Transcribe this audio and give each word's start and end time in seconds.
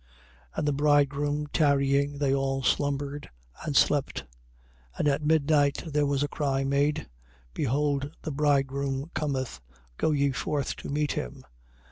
25:5. 0.01 0.07
And 0.57 0.67
the 0.67 0.73
bridegroom 0.73 1.47
tarrying, 1.53 2.17
they 2.17 2.33
all 2.33 2.63
slumbered 2.63 3.29
and 3.63 3.75
slept. 3.75 4.23
25:6. 4.23 4.25
And 4.97 5.07
at 5.07 5.23
midnight 5.23 5.83
there 5.85 6.07
was 6.07 6.23
a 6.23 6.27
cry 6.27 6.63
made: 6.63 7.07
Behold 7.53 8.09
the 8.23 8.31
bridegroom 8.31 9.11
cometh. 9.13 9.61
Go 9.97 10.09
ye 10.09 10.31
forth 10.31 10.75
to 10.77 10.89
meet 10.89 11.11
him. 11.11 11.43